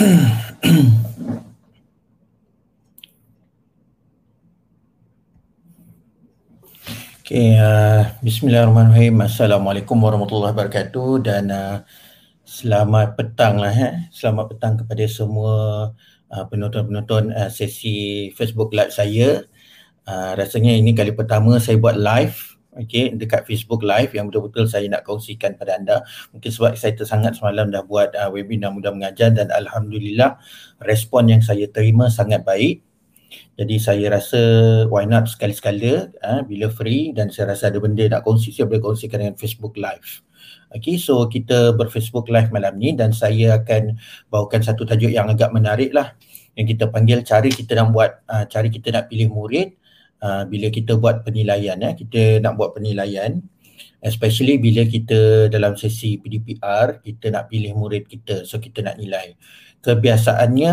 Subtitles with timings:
[7.20, 9.20] Okay, uh, Bismillahirrahmanirrahim.
[9.20, 11.84] Assalamualaikum warahmatullahi wabarakatuh dan uh,
[12.48, 14.08] selamat petang lah eh.
[14.08, 15.52] Selamat petang kepada semua
[16.32, 19.44] uh, penonton-penonton uh, sesi Facebook Live saya.
[20.08, 24.86] Uh, rasanya ini kali pertama saya buat live okay, dekat Facebook Live yang betul-betul saya
[24.86, 26.02] nak kongsikan pada anda.
[26.34, 30.38] Mungkin sebab saya sangat semalam dah buat uh, webinar mudah mengajar dan Alhamdulillah
[30.84, 32.82] respon yang saya terima sangat baik.
[33.54, 34.40] Jadi saya rasa
[34.90, 38.82] why not sekali-sekala uh, bila free dan saya rasa ada benda nak kongsi saya boleh
[38.82, 40.26] kongsikan dengan Facebook Live.
[40.70, 43.98] Okay, so kita berfacebook live malam ni dan saya akan
[44.30, 46.14] bawakan satu tajuk yang agak menarik lah
[46.54, 49.79] yang kita panggil cari kita nak buat, uh, cari kita nak pilih murid
[50.22, 53.40] uh, bila kita buat penilaian ya, kita nak buat penilaian
[54.00, 59.36] especially bila kita dalam sesi PDPR kita nak pilih murid kita so kita nak nilai.
[59.80, 60.72] Kebiasaannya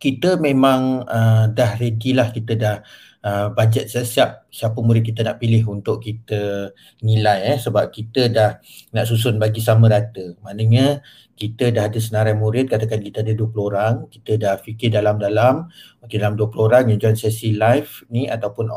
[0.00, 2.76] kita memang uh, dah ready lah kita dah
[3.22, 8.58] uh, budget siap siapa murid kita nak pilih untuk kita nilai eh sebab kita dah
[8.92, 10.36] nak susun bagi sama rata.
[10.44, 11.00] Maknanya
[11.32, 15.66] kita dah ada senarai murid katakan kita ada 20 orang, kita dah fikir dalam-dalam
[16.04, 18.68] okey dalam 20 orang yang join sesi live ni ataupun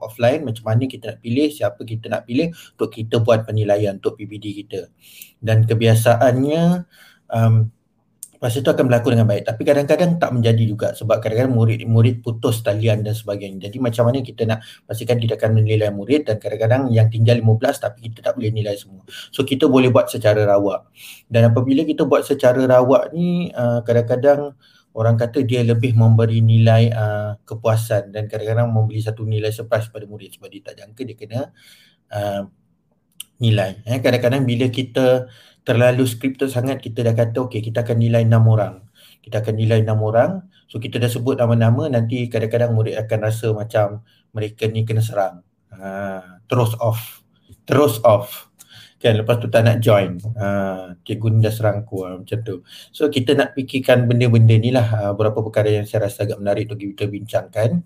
[0.00, 4.16] offline macam mana kita nak pilih, siapa kita nak pilih untuk kita buat penilaian untuk
[4.16, 4.88] PBD kita.
[5.42, 6.86] Dan kebiasaannya
[7.32, 7.68] um,
[8.42, 12.60] Masa itu akan berlaku dengan baik tapi kadang-kadang tak menjadi juga sebab kadang-kadang murid-murid putus
[12.60, 13.68] talian dan sebagainya.
[13.70, 17.84] Jadi macam mana kita nak pastikan kita akan menilai murid dan kadang-kadang yang tinggal 15
[17.84, 19.02] tapi kita tak boleh nilai semua.
[19.32, 20.88] So kita boleh buat secara rawak.
[21.26, 24.52] Dan apabila kita buat secara rawak ni uh, kadang-kadang
[24.96, 30.08] orang kata dia lebih memberi nilai uh, kepuasan dan kadang-kadang memberi satu nilai surprise pada
[30.08, 31.40] murid sebab dia tak jangka dia kena
[32.16, 32.42] uh,
[33.36, 33.84] nilai.
[33.84, 35.28] Eh, kadang-kadang bila kita
[35.66, 38.86] terlalu scripted sangat kita dah kata okey kita akan nilai enam orang.
[39.20, 40.46] Kita akan nilai enam orang.
[40.70, 45.42] So kita dah sebut nama-nama nanti kadang-kadang murid akan rasa macam mereka ni kena serang.
[45.74, 47.26] Ha, terus off.
[47.66, 48.46] Terus off
[48.96, 50.16] kan lepas tu tak nak join.
[50.40, 52.64] Ha, cikgu ni dah serang aku ha, macam tu.
[52.96, 54.86] So kita nak fikirkan benda-benda ni lah.
[54.88, 57.84] Ha, beberapa perkara yang saya rasa agak menarik untuk kita bincangkan.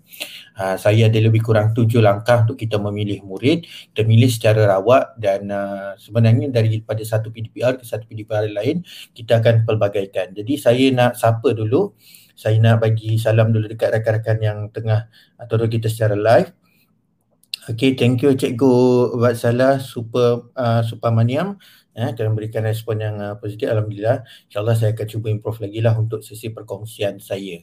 [0.55, 3.67] Ha, saya ada lebih kurang tujuh langkah untuk kita memilih murid.
[3.91, 8.79] Kita milih secara rawak dan uh, sebenarnya daripada satu PDPR ke satu PDPR lain
[9.11, 10.31] kita akan pelbagaikan.
[10.31, 11.91] Jadi saya nak siapa dulu.
[12.31, 16.60] Saya nak bagi salam dulu dekat rakan-rakan yang tengah atau kita secara live
[17.61, 18.73] Okay, thank you Cikgu
[19.21, 21.61] Watsalah Super uh, Supermaniam
[21.93, 23.69] eh, kerana memberikan respon yang uh, positif.
[23.69, 24.25] Alhamdulillah.
[24.49, 27.61] InsyaAllah saya akan cuba improve lagi lah untuk sesi perkongsian saya.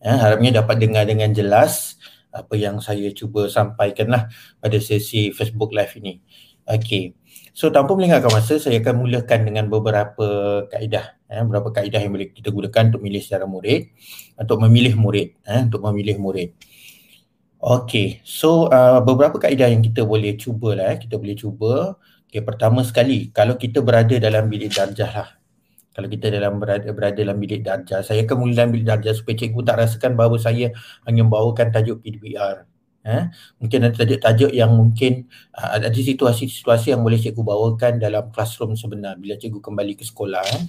[0.00, 2.00] Eh, harapnya dapat dengar dengan jelas
[2.32, 4.32] apa yang saya cuba sampaikan lah
[4.64, 6.24] pada sesi Facebook Live ini.
[6.64, 7.12] Okay.
[7.52, 11.20] So tanpa melengahkan masa, saya akan mulakan dengan beberapa kaedah.
[11.28, 13.92] Eh, beberapa kaedah yang boleh kita gunakan untuk memilih secara murid.
[14.40, 15.28] Untuk memilih murid.
[15.44, 16.56] Eh, untuk memilih murid.
[17.64, 21.00] Okay, so uh, beberapa kaedah yang kita boleh cuba lah eh.
[21.00, 21.96] Kita boleh cuba.
[22.28, 25.28] Okay, pertama sekali, kalau kita berada dalam bilik darjah lah.
[25.96, 29.40] Kalau kita dalam berada, berada dalam bilik darjah, saya akan mula dalam bilik darjah supaya
[29.40, 30.76] cikgu tak rasakan bahawa saya
[31.08, 32.68] hanya membawakan tajuk PDPR.
[33.00, 33.32] Eh?
[33.56, 35.24] Mungkin ada tajuk-tajuk yang mungkin
[35.56, 40.44] uh, ada situasi-situasi yang boleh cikgu bawakan dalam classroom sebenar bila cikgu kembali ke sekolah.
[40.52, 40.62] Eh?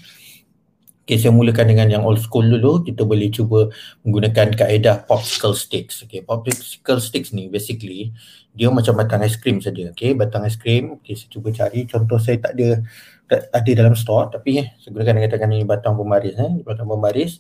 [1.06, 2.82] Okay, saya mulakan dengan yang old school dulu.
[2.82, 3.70] Kita boleh cuba
[4.02, 6.02] menggunakan kaedah popsicle sticks.
[6.02, 8.10] Okay, popsicle sticks ni basically
[8.58, 9.94] dia macam batang aiskrim saja.
[9.94, 10.98] Okay, batang aiskrim.
[10.98, 11.86] Okay, saya cuba cari.
[11.86, 12.82] Contoh saya tak ada
[13.30, 16.34] tak ada dalam store tapi eh, saya gunakan katakan ini batang pembaris.
[16.42, 17.38] Eh, batang pembaris.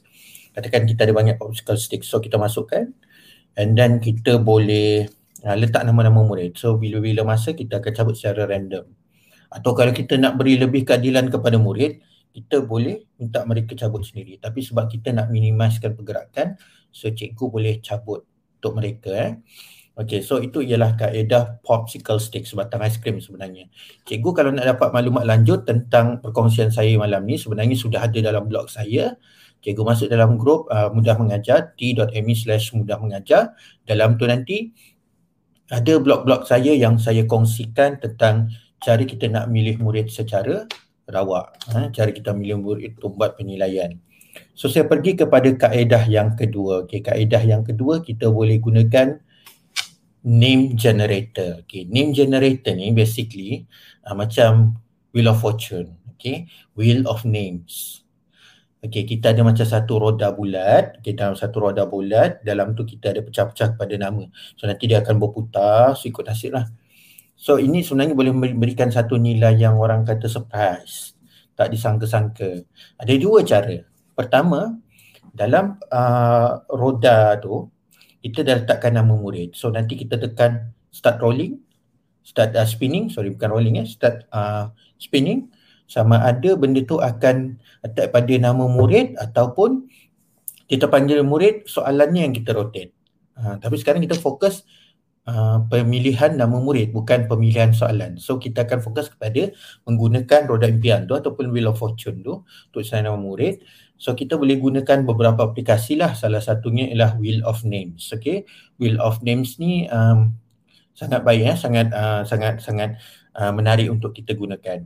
[0.55, 2.07] Katakan kita ada banyak popsicle sticks.
[2.07, 2.87] So, kita masukkan.
[3.59, 5.03] And then kita boleh
[5.43, 6.55] uh, letak nama-nama murid.
[6.55, 8.87] So, bila-bila masa kita akan cabut secara random.
[9.51, 11.99] Atau kalau kita nak beri lebih keadilan kepada murid,
[12.35, 16.59] kita boleh minta mereka cabut sendiri tapi sebab kita nak minimiskan pergerakan
[16.91, 18.27] so cikgu boleh cabut
[18.59, 19.33] untuk mereka eh
[19.95, 23.71] Okay, so itu ialah kaedah popsicle stick sebatang aiskrim sebenarnya.
[24.03, 28.43] Cikgu kalau nak dapat maklumat lanjut tentang perkongsian saya malam ni sebenarnya sudah ada dalam
[28.43, 29.15] blog saya.
[29.63, 33.55] Cikgu masuk dalam grup uh, mudah mengajar t.me slash mudah mengajar.
[33.87, 34.75] Dalam tu nanti
[35.71, 38.51] ada blog-blog saya yang saya kongsikan tentang
[38.83, 40.67] cara kita nak milih murid secara
[41.05, 43.97] rawak ha, cara kita murid itu buat penilaian
[44.57, 49.21] so saya pergi kepada kaedah yang kedua okay, kaedah yang kedua kita boleh gunakan
[50.25, 53.69] name generator okay, name generator ni basically
[54.05, 54.81] uh, macam
[55.13, 58.05] wheel of fortune okay, wheel of names
[58.85, 61.01] Okay, kita ada macam satu roda bulat.
[61.01, 64.29] Okay, dalam satu roda bulat, dalam tu kita ada pecah-pecah pada nama.
[64.53, 66.69] So, nanti dia akan berputar, so ikut nasib lah.
[67.35, 71.13] So ini sebenarnya boleh memberikan satu nilai yang orang kata surprise.
[71.55, 72.63] Tak disangka-sangka.
[72.99, 73.79] Ada dua cara.
[74.15, 74.75] Pertama,
[75.35, 77.67] dalam uh, roda tu
[78.23, 79.53] kita dah letakkan nama murid.
[79.53, 81.59] So nanti kita tekan start rolling,
[82.23, 85.51] start uh, spinning, sorry bukan rolling eh, start uh, spinning
[85.85, 89.85] sama ada benda tu akan letak pada nama murid ataupun
[90.65, 92.89] kita panggil murid soalannya yang kita rotate.
[93.37, 94.65] Uh, tapi sekarang kita fokus
[95.25, 98.17] uh, pemilihan nama murid bukan pemilihan soalan.
[98.21, 99.51] So kita akan fokus kepada
[99.85, 103.61] menggunakan roda impian tu ataupun wheel of fortune tu untuk saya nama murid.
[103.95, 106.13] So kita boleh gunakan beberapa aplikasi lah.
[106.13, 108.11] Salah satunya ialah Wheel of Names.
[108.11, 108.43] Okay.
[108.75, 110.35] Wheel of Names ni um,
[110.91, 112.99] sangat baik ya, sangat uh, sangat sangat
[113.39, 114.83] uh, menarik untuk kita gunakan.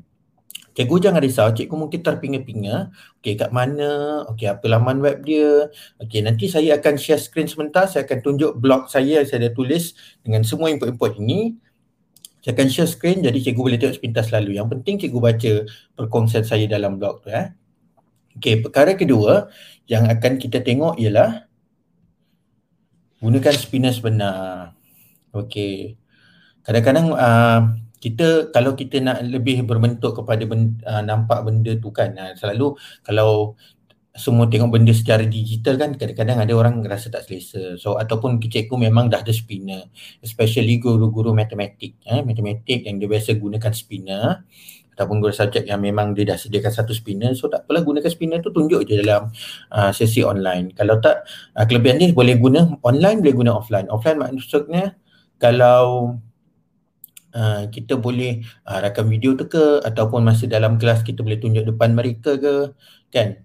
[0.80, 2.88] Cikgu jangan risau, cikgu mungkin terpinga-pinga.
[3.20, 4.24] Okey, kat mana?
[4.32, 5.68] Okey, apa laman web dia?
[6.00, 7.84] Okey, nanti saya akan share screen sebentar.
[7.92, 9.92] Saya akan tunjuk blog saya yang saya dah tulis
[10.24, 11.60] dengan semua input-input ini.
[12.40, 14.56] Saya akan share screen jadi cikgu boleh tengok sepintas lalu.
[14.56, 15.52] Yang penting cikgu baca
[16.00, 17.36] perkongsian saya dalam blog tu.
[17.36, 17.52] Eh.
[18.40, 19.52] Okey, perkara kedua
[19.84, 21.44] yang akan kita tengok ialah
[23.20, 24.80] gunakan spinner sebenar.
[25.36, 26.00] Okey.
[26.64, 27.62] Kadang-kadang uh,
[28.00, 32.80] kita kalau kita nak lebih berbentuk kepada benda, uh, nampak benda tu kan uh, selalu
[33.04, 33.60] kalau
[34.20, 37.78] semua tengok benda secara digital kan kadang-kadang ada orang rasa tak selesa.
[37.80, 39.88] So ataupun cikgu memang dah ada spinner
[40.20, 44.44] especially guru-guru matematik eh matematik yang dia biasa gunakan spinner
[45.00, 47.32] ataupun guru subjek yang memang dia dah sediakan satu spinner.
[47.32, 49.32] So tak apalah gunakan spinner tu tunjuk je dalam
[49.72, 50.76] uh, sesi online.
[50.76, 51.24] Kalau tak
[51.56, 53.88] uh, kelebihan ni boleh guna online boleh guna offline.
[53.88, 55.00] Offline maksudnya
[55.40, 56.20] kalau
[57.36, 61.66] uh, kita boleh uh, rakam video tu ke ataupun masa dalam kelas kita boleh tunjuk
[61.66, 62.74] depan mereka ke
[63.14, 63.40] kan?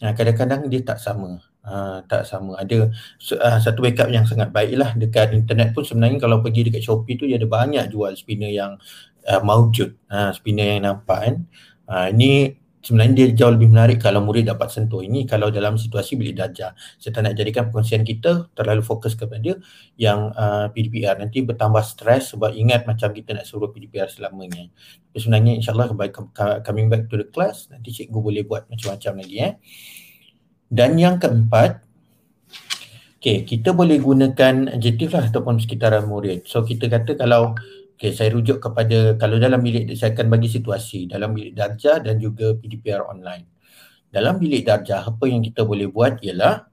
[0.00, 1.40] Uh, kadang-kadang dia tak sama.
[1.60, 2.56] Uh, tak sama.
[2.56, 2.88] Ada
[3.36, 7.20] uh, satu backup yang sangat baik lah dekat internet pun sebenarnya kalau pergi dekat Shopee
[7.20, 8.80] tu dia ada banyak jual spinner yang
[9.28, 11.36] uh, maujud uh, spinner yang nampak kan?
[11.90, 16.16] Uh, ini sebenarnya dia jauh lebih menarik kalau murid dapat sentuh ini kalau dalam situasi
[16.16, 19.60] bilik darjah saya tak nak jadikan perkongsian kita terlalu fokus kepada
[20.00, 24.72] yang uh, PDPR nanti bertambah stres sebab ingat macam kita nak suruh PDPR selamanya
[25.12, 25.88] tapi sebenarnya insyaAllah
[26.64, 29.52] coming back to the class nanti cikgu boleh buat macam-macam lagi eh.
[30.72, 31.90] dan yang keempat
[33.20, 36.48] Okay, kita boleh gunakan adjektif lah ataupun sekitaran murid.
[36.48, 37.52] So kita kata kalau
[38.00, 42.16] Okay, saya rujuk kepada kalau dalam bilik saya akan bagi situasi dalam bilik darjah dan
[42.16, 43.44] juga PDPR online.
[44.08, 46.64] Dalam bilik darjah apa yang kita boleh buat ialah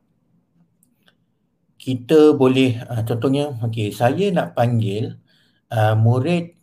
[1.76, 5.20] kita boleh uh, contohnya okey saya nak panggil
[5.68, 6.56] uh, murid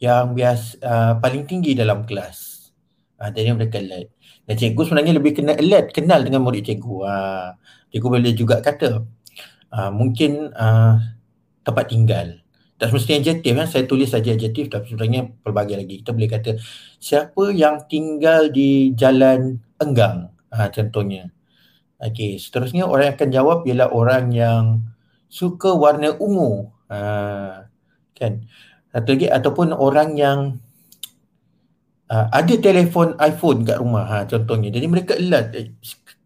[0.00, 2.72] yang bias uh, paling tinggi dalam kelas.
[3.20, 4.16] Uh, jadi mereka alert.
[4.48, 6.96] Dan cikgu sebenarnya lebih kena alert, kenal dengan murid cikgu.
[7.04, 7.52] Uh,
[7.92, 9.04] cikgu boleh juga kata
[9.76, 10.96] uh, mungkin uh,
[11.68, 12.47] tempat tinggal
[12.78, 15.94] tak semestinya adjektif kan saya tulis saja adjektif tapi sebenarnya pelbagai lagi.
[16.00, 16.50] Kita boleh kata
[17.02, 20.30] siapa yang tinggal di jalan enggang?
[20.54, 21.28] Ha, contohnya.
[21.98, 24.64] Okey seterusnya orang yang akan jawab ialah orang yang
[25.26, 26.70] suka warna ungu.
[26.86, 27.66] Ha,
[28.14, 28.46] kan?
[28.94, 30.38] Satu lagi ataupun orang yang
[32.08, 34.06] uh, ada telefon iPhone kat rumah.
[34.06, 34.70] Ha, contohnya.
[34.70, 35.50] Jadi mereka alert.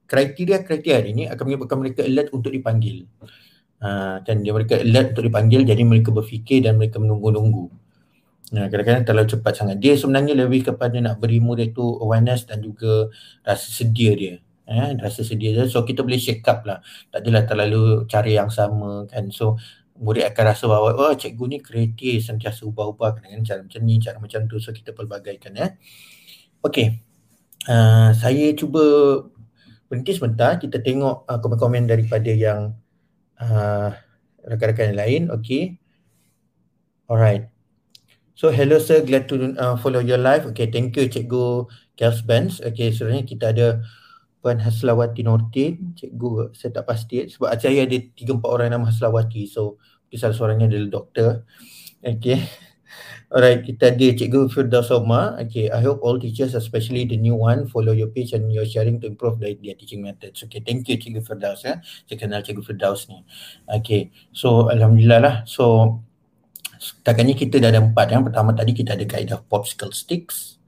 [0.05, 3.09] Kriteria-kriteria ini akan menyebabkan mereka alert untuk dipanggil
[4.23, 7.83] Dan dia mereka alert untuk dipanggil jadi mereka berfikir dan mereka menunggu-nunggu.
[8.53, 9.77] Nah, kadang-kadang terlalu cepat sangat.
[9.81, 13.09] Dia sebenarnya lebih kepada nak beri murid tu awareness dan juga
[13.43, 14.35] rasa sedia dia.
[14.69, 15.65] Eh, rasa sedia dia.
[15.67, 16.85] So kita boleh shake up lah.
[17.09, 19.33] Tak adalah terlalu cara yang sama kan.
[19.33, 19.57] So
[19.97, 24.17] murid akan rasa bahawa oh cikgu ni kreatif sentiasa ubah-ubah dengan cara macam ni, cara
[24.21, 24.61] macam tu.
[24.61, 25.73] So kita pelbagaikan ya.
[26.61, 27.01] Okay.
[27.65, 28.83] Uh, saya cuba
[29.89, 30.61] berhenti sebentar.
[30.61, 32.77] Kita tengok uh, komen-komen daripada yang
[33.43, 33.91] uh,
[34.47, 35.23] rakan-rakan yang lain.
[35.43, 35.83] Okay.
[37.11, 37.51] Alright.
[38.33, 40.49] So hello sir, glad to uh, follow your live.
[40.51, 42.65] Okay, thank you Cikgu Kels Benz.
[42.65, 43.85] Okay, sebenarnya kita ada
[44.43, 45.95] Puan Haslawati Nordin.
[45.95, 49.47] Cikgu, saya tak pasti sebab saya ada 3-4 orang nama Haslawati.
[49.47, 49.79] So,
[50.11, 51.47] kisah suaranya adalah doktor.
[52.03, 52.43] Okay.
[53.33, 55.41] Alright, kita ada Cikgu Firdaus Omar.
[55.41, 59.01] Okay, I hope all teachers, especially the new one, follow your page and your sharing
[59.01, 60.45] to improve their, their teaching methods.
[60.45, 61.65] Okay, thank you Cikgu Firdaus.
[61.65, 61.81] Ya.
[62.05, 63.25] Saya kenal Cikgu Firdaus ni.
[63.65, 65.37] Okay, so Alhamdulillah lah.
[65.49, 65.97] So,
[66.77, 68.13] setakat ni kita dah ada empat.
[68.13, 70.61] Yang pertama tadi kita ada kaedah popsicle sticks.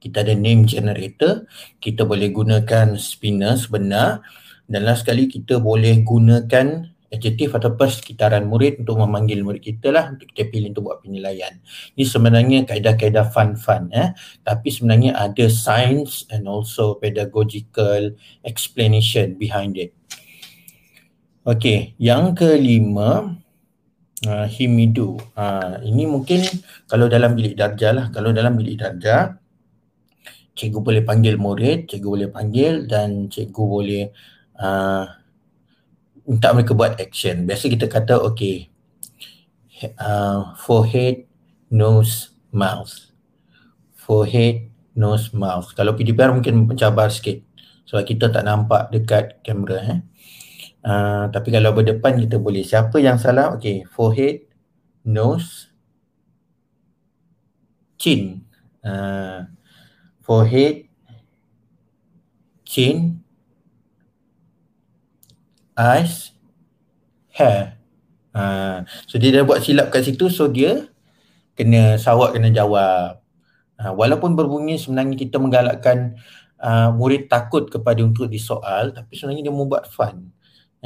[0.00, 1.44] Kita ada name generator.
[1.84, 4.24] Kita boleh gunakan spinner sebenar.
[4.64, 10.10] Dan last sekali kita boleh gunakan adjektif atau persekitaran murid untuk memanggil murid kita lah
[10.12, 11.58] untuk kita pilih untuk buat penilaian.
[11.94, 14.10] Ini sebenarnya kaedah-kaedah fun-fun eh.
[14.42, 19.94] Tapi sebenarnya ada science and also pedagogical explanation behind it.
[21.46, 23.38] Okay, yang kelima
[24.26, 25.14] uh, Himidu.
[25.38, 26.42] Uh, ini mungkin
[26.90, 28.06] kalau dalam bilik darjah lah.
[28.10, 29.38] Kalau dalam bilik darjah
[30.56, 34.04] cikgu boleh panggil murid, cikgu boleh panggil dan cikgu boleh
[34.56, 35.04] uh,
[36.26, 37.46] minta mereka buat action.
[37.46, 38.68] Biasa kita kata okay,
[40.02, 41.24] uh, forehead,
[41.70, 42.90] nose, mouth.
[43.94, 45.70] Forehead, nose, mouth.
[45.78, 47.42] Kalau PDPR mungkin mencabar sikit
[47.86, 49.78] sebab kita tak nampak dekat kamera.
[49.86, 50.00] Eh.
[50.86, 52.66] Uh, tapi kalau berdepan kita boleh.
[52.66, 53.54] Siapa yang salah?
[53.54, 54.46] Okay, forehead,
[55.06, 55.70] nose,
[57.98, 58.42] chin.
[58.82, 59.50] Uh,
[60.22, 60.86] forehead,
[62.66, 63.25] chin,
[65.76, 66.32] eyes,
[67.36, 67.76] hair.
[68.36, 70.88] Uh, so dia dah buat silap kat situ so dia
[71.56, 73.20] kena sawak kena jawab.
[73.76, 76.16] Uh, walaupun berbunyi sebenarnya kita menggalakkan
[76.60, 80.32] uh, murid takut kepada untuk disoal tapi sebenarnya dia mau buat fun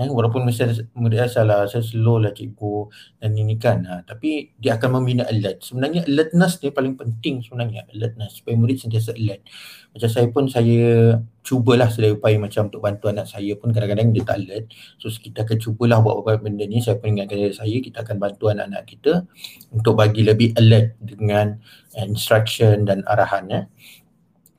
[0.00, 2.88] eh, walaupun mesti mereka salah, saya slow lah cikgu
[3.20, 3.84] dan ini kan.
[3.84, 5.60] Ha, tapi dia akan membina alert.
[5.60, 7.84] Sebenarnya alertness dia paling penting sebenarnya.
[7.92, 9.44] Alertness supaya murid sentiasa alert.
[9.92, 14.24] Macam saya pun saya cubalah sedaya upaya macam untuk bantu anak saya pun kadang-kadang dia
[14.24, 14.66] tak alert.
[14.96, 16.80] So kita akan cubalah buat apa benda ni.
[16.80, 19.28] Saya pun ingatkan dari saya kita akan bantu anak-anak kita
[19.70, 21.60] untuk bagi lebih alert dengan
[21.94, 23.44] eh, instruction dan arahan.
[23.52, 23.54] Eh.
[23.54, 23.62] Ya.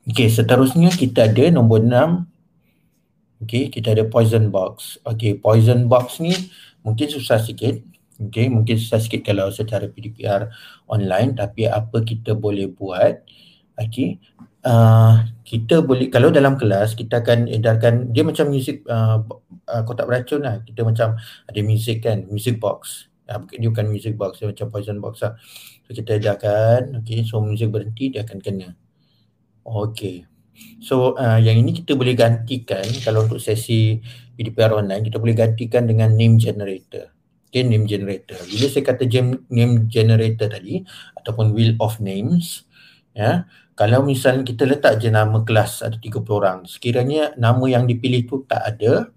[0.02, 2.26] Okay seterusnya kita ada nombor enam
[3.42, 5.02] Okey, kita ada poison box.
[5.02, 6.30] Okey, poison box ni
[6.86, 7.82] mungkin susah sikit.
[8.22, 10.46] Okey, mungkin susah sikit kalau secara PDPR
[10.86, 13.26] online tapi apa kita boleh buat?
[13.82, 14.22] Okey.
[14.62, 19.18] Uh, kita boleh kalau dalam kelas kita akan edarkan dia macam music uh,
[19.66, 21.18] uh, kotak beracun lah kita macam
[21.50, 25.26] ada music kan music box uh, bukan, dia bukan music box dia macam poison box
[25.26, 25.34] lah
[25.82, 28.78] so kita edarkan okay so music berhenti dia akan kena
[29.66, 30.30] okay
[30.82, 34.02] So uh, yang ini kita boleh gantikan kalau untuk sesi
[34.34, 37.14] PDPR online kita boleh gantikan dengan name generator.
[37.52, 38.40] Okay, name generator.
[38.48, 40.80] Bila saya kata gem, name generator tadi
[41.20, 42.64] ataupun wheel of names,
[43.12, 43.44] ya,
[43.76, 48.48] kalau misalnya kita letak je nama kelas ada 30 orang, sekiranya nama yang dipilih tu
[48.48, 49.12] tak ada,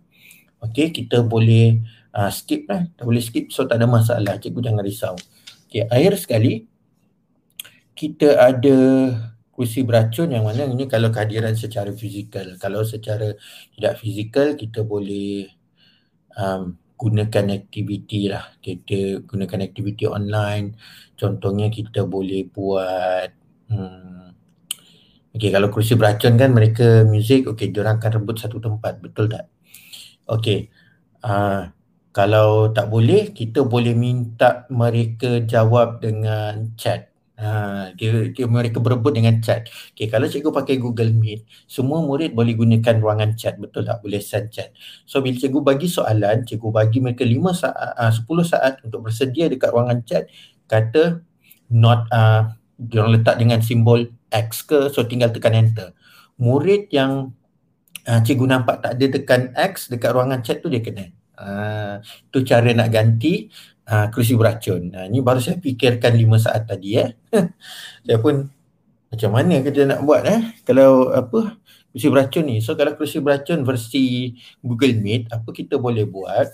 [0.60, 1.80] okay, kita boleh
[2.12, 2.88] uh, skip lah.
[2.96, 4.36] Tak boleh skip so tak ada masalah.
[4.36, 5.16] Cikgu jangan risau.
[5.72, 6.68] Okay, akhir sekali
[7.96, 8.78] kita ada
[9.56, 12.60] kursi beracun yang mana ini kalau kehadiran secara fizikal.
[12.60, 13.32] Kalau secara
[13.72, 15.48] tidak fizikal kita boleh
[16.36, 18.60] um, gunakan aktiviti lah.
[18.60, 20.76] Kita gunakan aktiviti online.
[21.16, 23.32] Contohnya kita boleh buat
[23.72, 24.16] hmm,
[25.36, 29.52] Okay, kalau kursi beracun kan mereka muzik, okay, diorang akan rebut satu tempat, betul tak?
[30.24, 30.72] Okay,
[31.28, 31.76] uh,
[32.16, 37.12] kalau tak boleh, kita boleh minta mereka jawab dengan chat.
[37.36, 39.68] Ha, dia, dia mereka berebut dengan chat.
[39.92, 44.00] Okay, kalau cikgu pakai Google Meet, semua murid boleh gunakan ruangan chat, betul tak?
[44.00, 44.72] Boleh send chat.
[45.04, 49.52] So bila cikgu bagi soalan, cikgu bagi mereka 5 saat, uh, 10 saat untuk bersedia
[49.52, 50.32] dekat ruangan chat,
[50.72, 51.20] kata
[51.76, 55.92] not uh, dia orang letak dengan simbol X ke, so tinggal tekan enter.
[56.40, 57.36] Murid yang
[58.08, 61.12] uh, cikgu nampak tak ada tekan X dekat ruangan chat tu dia kena.
[61.36, 62.00] Uh,
[62.32, 63.52] tu cara nak ganti
[63.90, 64.92] uh, kerusi beracun.
[64.94, 67.16] Uh, ni baru saya fikirkan lima saat tadi eh.
[68.06, 68.50] saya pun
[69.10, 71.62] macam mana kita nak buat eh kalau apa
[71.94, 72.58] kerusi beracun ni.
[72.60, 76.50] So kalau kerusi beracun versi Google Meet apa kita boleh buat?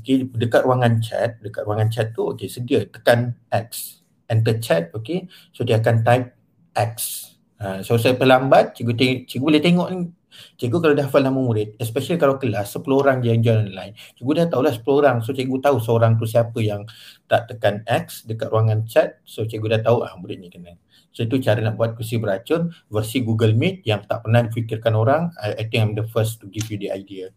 [0.00, 4.00] Okey dekat ruangan chat, dekat ruangan chat tu okey sedia tekan X.
[4.30, 5.28] Enter chat okey.
[5.52, 6.32] So dia akan type
[6.72, 7.28] X.
[7.58, 10.14] Uh, so saya perlambat, cikgu, teng- cikgu boleh tengok ni
[10.58, 14.32] Cikgu kalau dah hafal nama murid, especially kalau kelas 10 orang yang join online, cikgu
[14.44, 15.16] dah tahulah 10 orang.
[15.24, 16.84] So cikgu tahu seorang tu siapa yang
[17.26, 19.18] tak tekan X dekat ruangan chat.
[19.24, 20.76] So cikgu dah tahu ah murid ni kena.
[21.12, 25.34] So itu cara nak buat kursi beracun versi Google Meet yang tak pernah difikirkan orang.
[25.40, 27.34] I, I think I'm the first to give you the idea.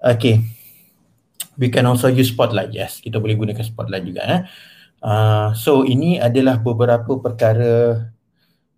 [0.00, 0.42] Okay.
[1.60, 2.72] We can also use Spotlight.
[2.72, 4.22] Yes, kita boleh gunakan Spotlight juga.
[4.24, 4.40] Eh.
[5.00, 8.04] Uh, so ini adalah beberapa perkara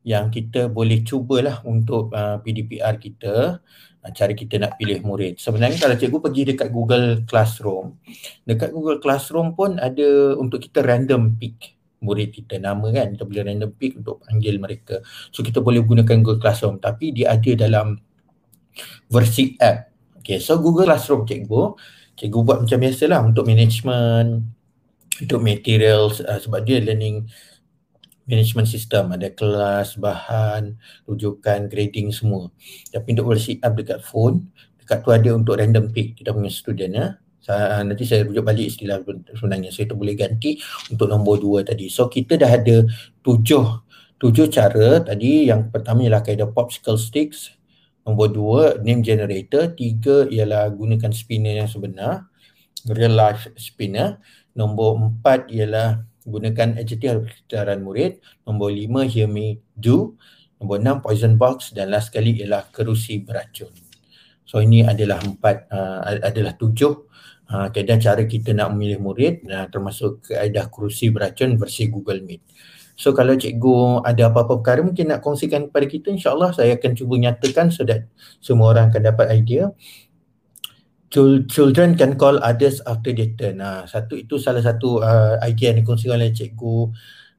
[0.03, 3.63] yang kita boleh cubalah untuk uh, PDPR kita
[4.03, 5.39] uh, cara kita nak pilih murid.
[5.39, 7.99] Sebenarnya kalau cikgu pergi dekat Google Classroom,
[8.43, 13.43] dekat Google Classroom pun ada untuk kita random pick murid kita nama kan, kita boleh
[13.47, 14.99] random pick untuk panggil mereka.
[15.31, 17.95] So kita boleh gunakan Google Classroom tapi dia ada dalam
[19.07, 19.95] versi app.
[20.19, 21.79] Okay, so Google Classroom cikgu,
[22.19, 24.43] cikgu buat macam biasalah untuk management,
[25.23, 27.27] untuk materials uh, sebab dia learning
[28.33, 30.73] management system ada kelas, bahan,
[31.05, 32.49] rujukan, grading semua.
[32.89, 34.49] Tapi untuk versi app dekat phone,
[34.81, 37.07] dekat tu ada untuk random pick kita punya student ya.
[37.43, 39.03] Saya, nanti saya rujuk balik istilah
[39.35, 39.75] sebenarnya.
[39.75, 41.91] So itu boleh ganti untuk nombor dua tadi.
[41.93, 42.87] So kita dah ada
[43.21, 43.65] tujuh
[44.23, 45.51] tujuh cara tadi.
[45.51, 47.51] Yang pertama ialah kaedah popsicle sticks.
[48.07, 49.75] Nombor dua name generator.
[49.75, 52.31] Tiga ialah gunakan spinner yang sebenar.
[52.87, 54.23] Real life spinner.
[54.55, 58.23] Nombor empat ialah gunakan adjektif persekitaran murid.
[58.47, 60.15] Nombor lima, hear me do.
[60.63, 63.75] Nombor enam poison box dan last sekali ialah kerusi beracun.
[64.47, 66.93] So ini adalah empat, uh, adalah tujuh
[67.51, 72.43] uh, kaedah cara kita nak memilih murid uh, termasuk kaedah kerusi beracun versi Google Meet.
[72.93, 77.17] So kalau cikgu ada apa-apa perkara mungkin nak kongsikan kepada kita insyaAllah saya akan cuba
[77.17, 78.07] nyatakan so that
[78.39, 79.73] semua orang akan dapat idea.
[81.13, 83.61] Children can call others after their turn.
[83.61, 86.89] Nah, satu itu salah satu uh, idea yang dikongsikan oleh cikgu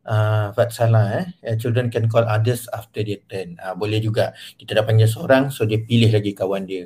[0.05, 1.25] uh, Fatsala eh.
[1.41, 3.57] Uh, children can call others after their turn.
[3.57, 6.85] Uh, boleh juga kita dah panggil seorang so dia pilih lagi kawan dia.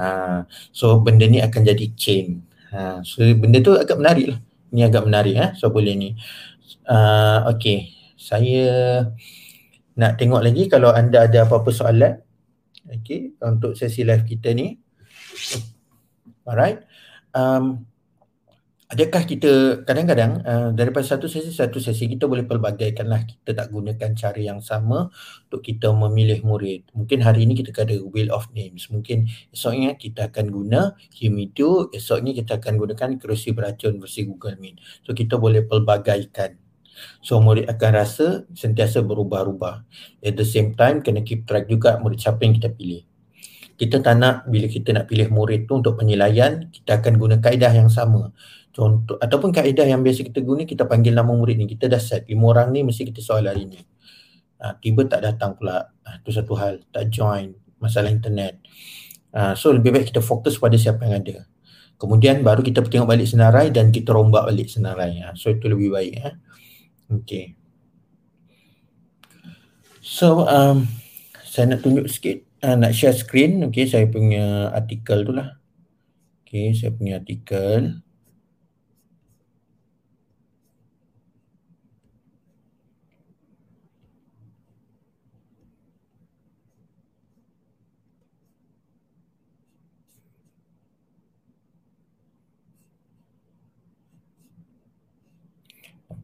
[0.00, 2.40] Uh, so benda ni akan jadi chain.
[2.72, 4.40] Uh, so benda tu agak menarik lah.
[4.72, 5.50] Ni agak menarik eh.
[5.60, 6.16] So boleh ni.
[6.88, 8.64] Uh, okay saya
[10.00, 12.24] nak tengok lagi kalau anda ada apa-apa soalan
[12.88, 14.80] okay, untuk sesi live kita ni
[16.44, 16.84] alright.
[17.34, 17.88] Um,
[18.94, 23.74] adakah kita kadang-kadang uh, daripada satu sesi satu sesi kita boleh pelbagaikan lah kita tak
[23.74, 25.10] gunakan cara yang sama
[25.50, 26.86] untuk kita memilih murid.
[26.94, 28.86] Mungkin hari ini kita ada wheel of names.
[28.92, 34.76] Mungkin esoknya kita akan guna Himido esoknya kita akan gunakan kerusi beracun versi Google Meet.
[35.02, 36.60] So kita boleh pelbagaikan.
[37.18, 39.76] So murid akan rasa sentiasa berubah-ubah.
[40.22, 43.02] At the same time kena keep track juga murid siapa yang kita pilih.
[43.74, 47.74] Kita tak nak bila kita nak pilih murid tu untuk penilaian, kita akan guna kaedah
[47.74, 48.30] yang sama.
[48.74, 51.66] Contoh ataupun kaedah yang biasa kita guna kita panggil nama murid ni.
[51.70, 53.78] Kita dah set lima orang ni mesti kita soal hari ni.
[54.62, 55.90] Ha, tiba tak datang pula.
[56.06, 56.82] Ha, tu satu hal.
[56.90, 57.54] Tak join.
[57.78, 58.62] Masalah internet.
[59.34, 61.46] Ha, so lebih baik kita fokus pada siapa yang ada.
[61.98, 65.22] Kemudian baru kita tengok balik senarai dan kita rombak balik senarai.
[65.22, 66.14] Ha, so itu lebih baik.
[66.22, 66.30] Ha.
[67.22, 67.54] Okay.
[70.04, 70.84] So, um,
[71.46, 73.60] saya nak tunjuk sikit, uh, nak share screen.
[73.68, 75.60] Okay, saya punya artikel tu lah.
[76.44, 78.00] Okay, saya punya artikel.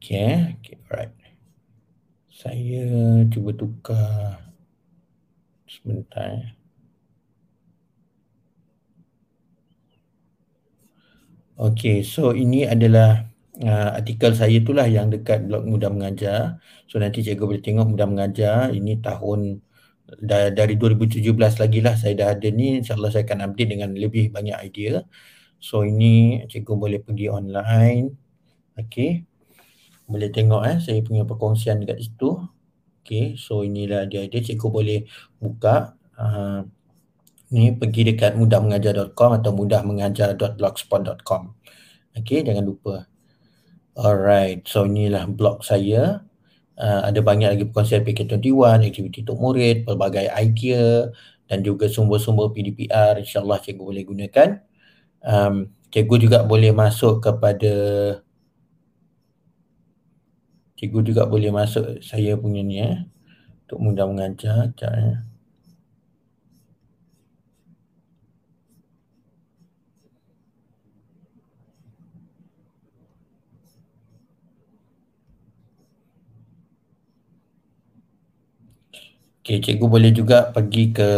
[0.00, 1.14] Okay, okay, alright.
[2.32, 2.82] Saya
[3.28, 4.49] cuba tukar
[5.80, 6.26] sebentar.
[6.28, 6.46] Eh.
[11.60, 13.28] Okay, so ini adalah
[13.60, 16.56] uh, artikel saya itulah yang dekat blog Mudah Mengajar.
[16.88, 18.72] So nanti cikgu boleh tengok Mudah Mengajar.
[18.72, 19.60] Ini tahun
[20.24, 22.80] da- dari 2017 lagi lah saya dah ada ni.
[22.80, 25.04] InsyaAllah saya akan update dengan lebih banyak idea.
[25.60, 28.06] So ini cikgu boleh pergi online.
[28.80, 29.28] Okay
[30.10, 32.30] boleh tengok eh saya punya perkongsian dekat situ.
[33.10, 35.02] Okay, so inilah dia dia cikgu boleh
[35.42, 36.62] buka uh,
[37.50, 41.42] ni pergi dekat mudahmengajar.com atau mudahmengajar.blogspot.com.
[42.14, 43.10] Okay, jangan lupa.
[43.98, 46.22] Alright, so inilah blog saya.
[46.78, 51.10] Uh, ada banyak lagi perkongsian PK21, aktiviti untuk murid, pelbagai idea
[51.50, 54.62] dan juga sumber-sumber PDPR insyaAllah cikgu boleh gunakan.
[55.26, 57.74] Um, cikgu juga boleh masuk kepada
[60.80, 62.96] cikgu juga boleh masuk saya punya ni eh
[63.68, 65.16] untuk mudah mengajar sekejap eh.
[79.40, 81.08] Okay, cikgu boleh juga pergi ke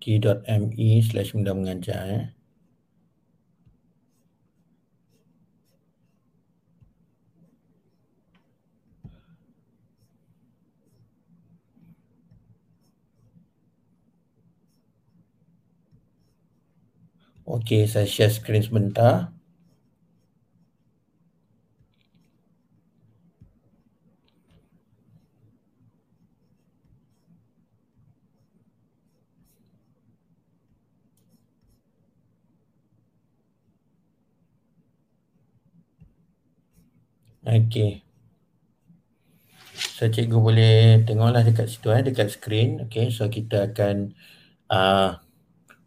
[0.00, 2.24] t.me slash mudah mengajar eh.
[17.54, 19.14] Okey, saya share screen sebentar.
[37.46, 38.02] Okey.
[39.96, 40.74] So cikgu boleh
[41.06, 42.70] tengoklah dekat situ eh, dekat screen.
[42.84, 43.96] Okey, so kita akan
[44.70, 45.23] uh,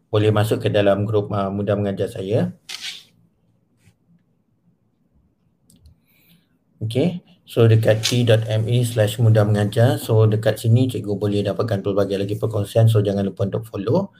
[0.08, 2.52] boleh masuk ke dalam grup uh, mudah mengajar saya.
[6.78, 9.98] Okay, so dekat t.me slash mudah mengajar.
[9.98, 12.86] So dekat sini cikgu boleh dapatkan pelbagai lagi perkongsian.
[12.86, 14.14] So jangan lupa untuk follow.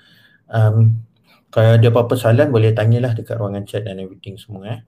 [0.51, 1.07] Um,
[1.49, 4.77] kalau ada apa-apa soalan boleh tanyalah dekat ruangan chat dan everything semua.
[4.77, 4.81] Eh.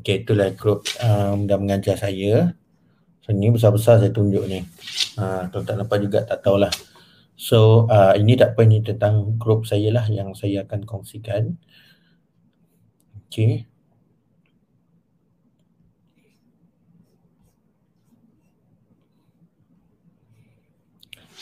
[0.00, 2.54] Okay, itulah grup uh, mudah mengajar saya.
[3.26, 4.62] So ni besar-besar saya tunjuk ni.
[5.18, 6.70] Uh, kalau tak nampak juga tak tahulah.
[7.42, 11.58] So uh, ini tak apa ini tentang grup saya lah yang saya akan kongsikan.
[13.26, 13.66] Okay.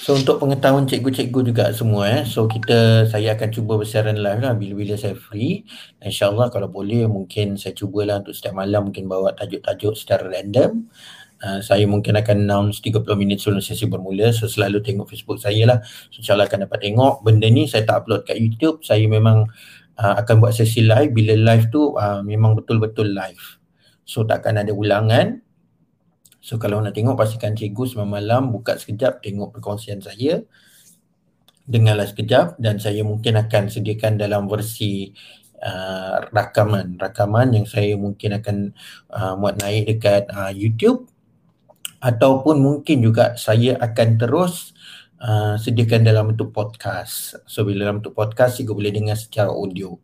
[0.01, 2.25] So untuk pengetahuan cikgu-cikgu juga semua eh.
[2.25, 5.69] So kita saya akan cuba bersiaran live lah bila-bila saya free.
[6.01, 10.89] InsyaAllah kalau boleh mungkin saya cubalah untuk setiap malam mungkin bawa tajuk-tajuk secara random.
[11.41, 14.29] Uh, saya mungkin akan announce 30 minit sebelum sesi bermula.
[14.29, 15.79] So selalu tengok Facebook saya lah.
[16.13, 17.25] InsyaAllah akan dapat tengok.
[17.25, 18.85] Benda ni saya tak upload kat YouTube.
[18.85, 19.49] Saya memang
[19.97, 21.17] uh, akan buat sesi live.
[21.17, 23.57] Bila live tu uh, memang betul-betul live.
[24.05, 25.41] So takkan ada ulangan.
[26.45, 30.45] So kalau nak tengok pastikan cikgu semalam malam buka sekejap tengok perkongsian saya.
[31.65, 35.09] Dengarlah sekejap dan saya mungkin akan sediakan dalam versi
[35.65, 37.01] uh, rakaman.
[37.01, 38.57] Rakaman yang saya mungkin akan
[39.09, 41.09] uh, muat naik dekat uh, YouTube
[42.01, 44.73] ataupun mungkin juga saya akan terus
[45.21, 47.37] uh, sediakan dalam bentuk podcast.
[47.45, 49.95] So bila dalam bentuk podcast cikgu boleh dengar secara audio.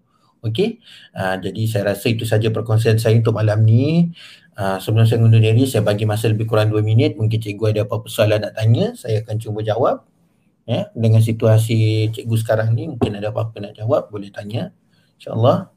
[0.45, 0.79] Okey.
[1.17, 4.13] Uh, jadi saya rasa itu saja perkongsian saya untuk malam ni.
[4.57, 7.17] Uh, sebelum saya undur diri, saya bagi masa lebih kurang 2 minit.
[7.21, 10.07] Mungkin cikgu ada apa-apa soalan nak tanya, saya akan cuba jawab.
[10.67, 14.75] Ya, dengan situasi cikgu sekarang ni, mungkin ada apa-apa nak jawab, boleh tanya.
[15.21, 15.76] InsyaAllah.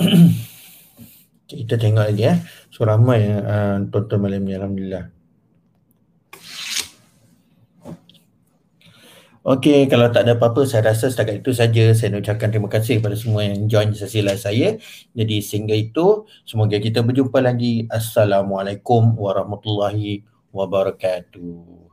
[1.50, 2.34] Kita tengok lagi ya.
[2.72, 5.20] So ramai yang uh, tonton malam ni Alhamdulillah.
[9.40, 11.96] Okey, kalau tak ada apa-apa, saya rasa setakat itu saja.
[11.96, 14.76] Saya nak ucapkan terima kasih kepada semua yang join sesi live saya.
[15.16, 17.88] Jadi sehingga itu, semoga kita berjumpa lagi.
[17.88, 21.89] Assalamualaikum warahmatullahi wabarakatuh.